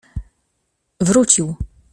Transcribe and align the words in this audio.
Wrócił. 1.01 1.57